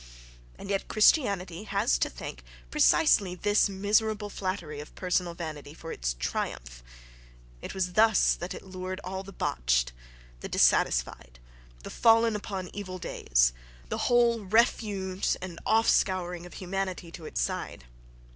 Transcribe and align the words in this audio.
And 0.57 0.67
yet 0.71 0.87
Christianity 0.87 1.65
has 1.65 1.99
to 1.99 2.09
thank 2.09 2.43
precisely 2.71 3.35
this 3.35 3.69
miserable 3.69 4.31
flattery 4.31 4.79
of 4.79 4.95
personal 4.95 5.35
vanity 5.35 5.75
for 5.75 5.91
its 5.91 6.15
triumph—it 6.15 7.75
was 7.75 7.93
thus 7.93 8.33
that 8.33 8.55
it 8.55 8.63
lured 8.63 8.99
all 9.03 9.21
the 9.21 9.31
botched, 9.31 9.93
the 10.39 10.49
dissatisfied, 10.49 11.37
the 11.83 11.91
fallen 11.91 12.35
upon 12.35 12.71
evil 12.73 12.97
days, 12.97 13.53
the 13.89 13.99
whole 14.09 14.39
refuse 14.39 15.35
and 15.39 15.59
off 15.67 15.87
scouring 15.87 16.47
of 16.47 16.55
humanity 16.55 17.11
to 17.11 17.27
its 17.27 17.39
side. 17.39 17.85